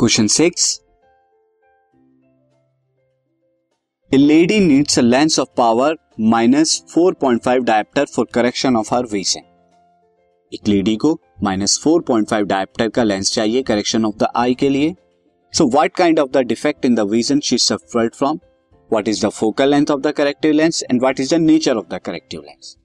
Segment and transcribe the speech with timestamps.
[0.00, 0.80] Question six.
[4.14, 5.88] A lady needs a lens of power
[6.34, 9.44] minus 4.5 diopter for correction of her vision.
[10.54, 14.54] एक lady को minus four point five dioptre का lens चाहिए correction of the eye
[14.54, 14.94] के लिए।
[15.52, 18.40] So what kind of the defect in the vision she suffered from
[18.92, 21.94] what is the focal length of the corrective lens and what is the nature of
[21.94, 22.76] the corrective lens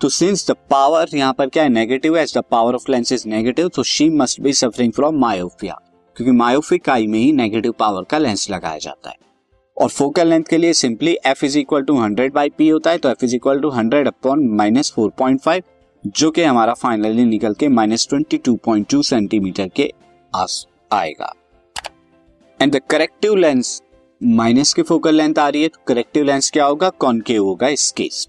[0.00, 1.68] तो since the power यहाँ पर क्या है?
[1.68, 5.80] Negative है the power of lens is negative तो she must be suffering from myopia
[6.16, 9.16] क्योंकि myopic eye में ही नेगेटिव पावर का लेंस लगाया जाता है।
[9.76, 12.98] और फोकल लेंथ के लिए simply F is equal to hundred by P होता है
[12.98, 15.62] तो F is equal to hundred upon minus four point five
[16.06, 19.92] जो कि हमारा फाइनली निकल के minus twenty two point two centimetre के
[20.34, 21.32] आस आएगा।
[22.60, 23.82] And the corrective lens
[24.20, 26.88] minus की फोकल लेंथ आ रही है तो करेक्टिव लेंस क्या होगा?
[26.90, 28.28] कॉनकेव होगा इस case